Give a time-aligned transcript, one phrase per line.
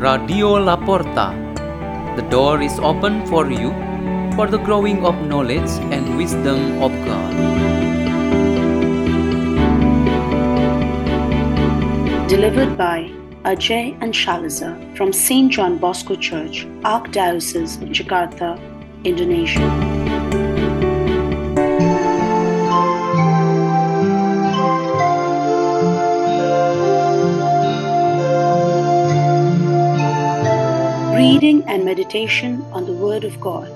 [0.00, 1.26] Radio La Porta.
[2.16, 3.70] The door is open for you
[4.34, 7.34] for the growing of knowledge and wisdom of God.
[12.28, 13.10] Delivered by
[13.44, 15.52] Ajay and Shaliza from St.
[15.52, 18.58] John Bosco Church, Archdiocese of Jakarta,
[19.04, 20.09] Indonesia.
[31.20, 33.70] Reading and meditation on the Word of God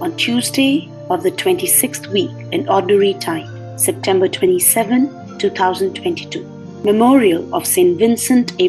[0.00, 6.44] on Tuesday of the 26th week in Ordinary Time, September 27, 2022.
[6.84, 7.98] Memorial of St.
[7.98, 8.68] Vincent A.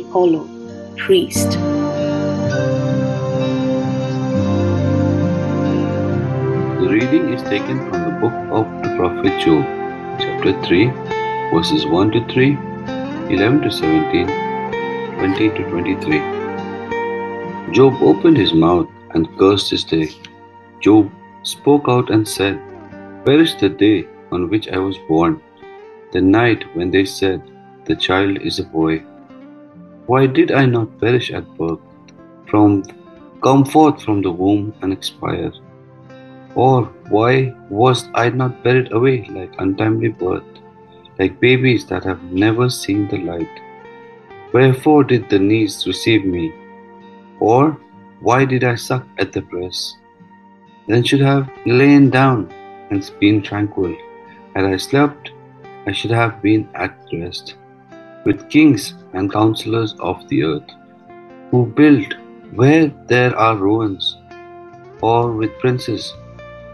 [0.97, 1.51] Priest.
[6.81, 9.63] The reading is taken from the book of the prophet Job,
[10.19, 10.87] chapter 3,
[11.53, 12.57] verses 1 to 3,
[13.35, 14.25] 11 to 17,
[15.19, 16.34] 20 to 23.
[17.71, 20.09] Job opened his mouth and cursed his day.
[20.81, 21.11] Job
[21.43, 22.61] spoke out and said,
[23.23, 25.41] Where is the day on which I was born?
[26.11, 27.41] The night when they said,
[27.85, 28.99] The child is a boy.
[30.05, 31.79] Why did I not perish at birth?
[32.47, 32.83] From
[33.41, 35.51] come forth from the womb and expire.
[36.53, 40.43] Or why was I not buried away like untimely birth,
[41.17, 43.61] like babies that have never seen the light?
[44.53, 46.53] Wherefore did the knees receive me?
[47.39, 47.77] Or
[48.21, 49.97] why did I suck at the breast?
[50.87, 52.51] Then should have lain down
[52.89, 53.95] and been tranquil.
[54.55, 55.31] Had I slept,
[55.85, 57.55] I should have been at rest,
[58.25, 60.71] with kings and counselors of the earth,
[61.51, 62.13] who built
[62.53, 64.17] where there are ruins,
[65.01, 66.13] or with princes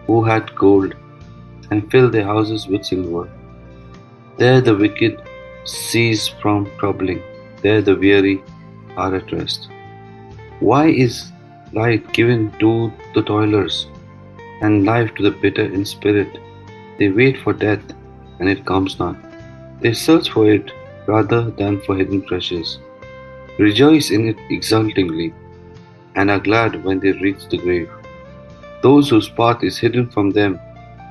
[0.05, 0.93] who had gold
[1.71, 3.29] and filled their houses with silver.
[4.37, 5.21] There the wicked
[5.65, 7.21] cease from troubling,
[7.61, 8.43] there the weary
[8.95, 9.69] are at rest.
[10.61, 11.31] Why is
[11.73, 12.71] light given to
[13.13, 13.87] the toilers
[14.61, 16.39] and life to the bitter in spirit?
[16.97, 17.83] They wait for death,
[18.39, 19.17] and it comes not.
[19.81, 20.71] They search for it
[21.07, 22.79] rather than for hidden treasures.
[23.59, 25.33] Rejoice in it exultingly,
[26.15, 27.89] and are glad when they reach the grave
[28.81, 30.59] those whose path is hidden from them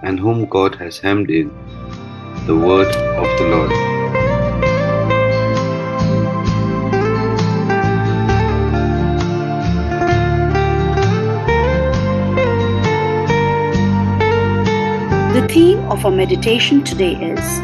[0.03, 1.49] and whom God has hemmed in.
[2.47, 3.90] The word of the Lord.
[15.33, 17.61] The theme of our meditation today is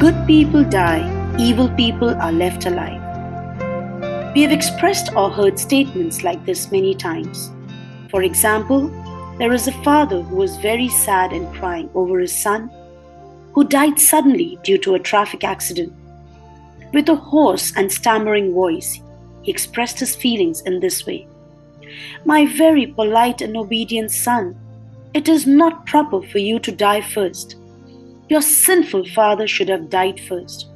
[0.00, 1.04] Good people die,
[1.38, 3.02] evil people are left alive.
[4.34, 7.50] We have expressed or heard statements like this many times.
[8.10, 8.88] For example,
[9.38, 12.70] there is a father who was very sad and crying over his son
[13.52, 15.92] who died suddenly due to a traffic accident.
[16.94, 19.02] With a hoarse and stammering voice,
[19.42, 21.28] he expressed his feelings in this way
[22.24, 24.58] My very polite and obedient son,
[25.16, 27.56] it is not proper for you to die first.
[28.28, 30.68] Your sinful father should have died first.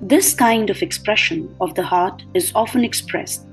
[0.00, 3.44] This kind of expression of the heart is often expressed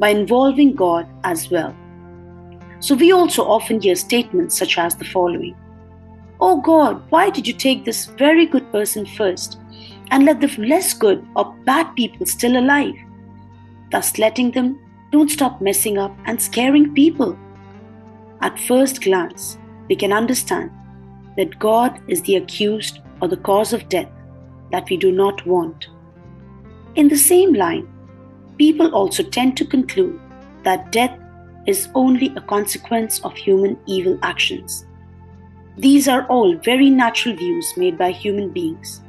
[0.00, 1.76] by involving God as well.
[2.80, 5.54] So we also often hear statements such as the following
[6.40, 9.60] Oh God, why did you take this very good person first
[10.10, 12.96] and let the less good or bad people still alive?
[13.92, 14.80] Thus, letting them
[15.12, 17.38] don't stop messing up and scaring people.
[18.42, 19.56] At first glance,
[19.88, 20.70] we can understand
[21.36, 24.10] that God is the accused or the cause of death
[24.72, 25.86] that we do not want.
[26.96, 27.88] In the same line,
[28.58, 30.20] people also tend to conclude
[30.64, 31.16] that death
[31.66, 34.86] is only a consequence of human evil actions.
[35.78, 39.02] These are all very natural views made by human beings.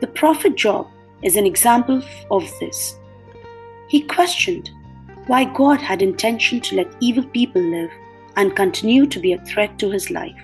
[0.00, 0.86] The prophet Job
[1.22, 2.96] is an example of this.
[3.88, 4.70] He questioned
[5.26, 7.90] why God had intention to let evil people live
[8.38, 10.40] and continue to be a threat to his life.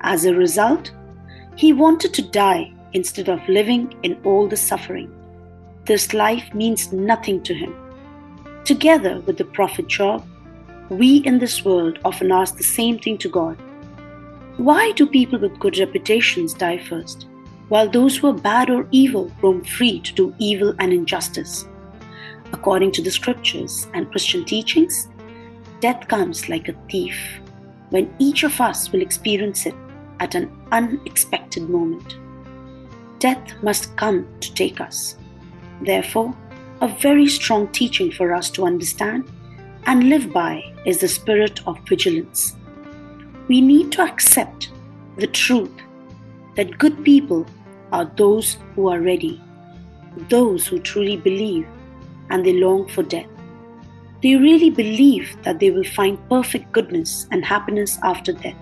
[0.00, 0.90] As a result,
[1.54, 5.08] he wanted to die instead of living in all the suffering.
[5.84, 7.74] This life means nothing to him.
[8.64, 10.26] Together with the prophet Job,
[10.88, 13.56] we in this world often ask the same thing to God
[14.56, 17.28] Why do people with good reputations die first,
[17.68, 21.68] while those who are bad or evil roam free to do evil and injustice?
[22.52, 25.08] According to the scriptures and Christian teachings,
[25.80, 27.40] death comes like a thief
[27.90, 29.74] when each of us will experience it
[30.20, 32.16] at an unexpected moment.
[33.18, 35.16] Death must come to take us.
[35.82, 36.36] Therefore,
[36.80, 39.24] a very strong teaching for us to understand
[39.86, 42.56] and live by is the spirit of vigilance.
[43.48, 44.70] We need to accept
[45.16, 45.72] the truth
[46.56, 47.46] that good people
[47.92, 49.42] are those who are ready,
[50.28, 51.66] those who truly believe
[52.30, 53.29] and they long for death.
[54.22, 58.56] They really believe that they will find perfect goodness and happiness after death.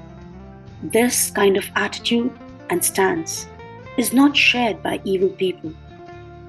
[0.82, 2.32] This kind of attitude
[2.70, 3.49] and stance
[3.96, 5.72] is not shared by evil people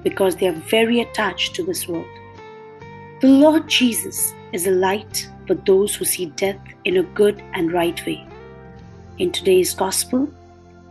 [0.04, 2.06] because they are very attached to this world.
[3.20, 7.72] The Lord Jesus is a light for those who see death in a good and
[7.72, 8.24] right way.
[9.18, 10.32] In today's Gospel,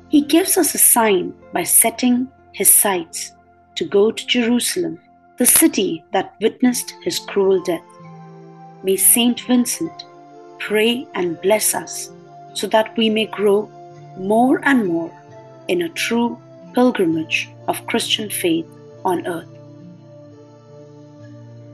[0.10, 3.32] He gives us a sign by setting His sights
[3.76, 5.00] to go to Jerusalem,
[5.38, 7.82] the city that witnessed His cruel death.
[8.84, 10.06] May Saint Vincent
[10.60, 12.12] pray and bless us
[12.54, 13.70] so that we may grow
[14.18, 15.12] more and more
[15.68, 16.40] in a true
[16.74, 18.66] pilgrimage of Christian faith
[19.06, 19.48] on earth.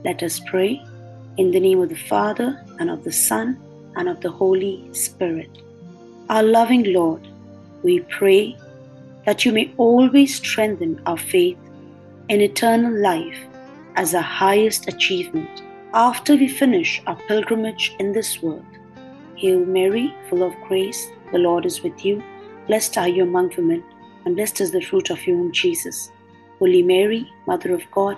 [0.04, 0.82] Let us pray
[1.36, 3.58] in the name of the Father, and of the Son,
[3.96, 5.50] and of the Holy Spirit.
[6.30, 7.26] Our loving Lord,
[7.82, 8.56] we pray
[9.26, 11.58] that you may always strengthen our faith
[12.28, 13.38] in eternal life
[13.96, 15.62] as our highest achievement
[15.92, 18.64] after we finish our pilgrimage in this world.
[19.36, 22.22] Hail Mary, full of grace, the Lord is with you.
[22.66, 23.84] Blessed are you among women,
[24.24, 26.10] and blessed is the fruit of your womb, Jesus.
[26.58, 28.16] Holy Mary, Mother of God,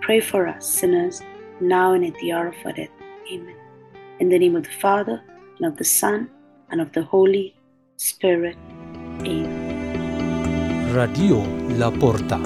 [0.00, 1.22] pray for us sinners,
[1.60, 2.90] now and at the hour of our death.
[3.30, 3.56] Amen.
[4.20, 5.22] In the name of the Father,
[5.58, 6.28] and of the Son,
[6.70, 7.54] and of the Holy
[7.96, 8.56] Spirit.
[9.20, 10.94] Amen.
[10.94, 11.38] Radio
[11.78, 12.38] La Porta.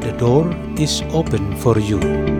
[0.00, 2.37] The door is open for you.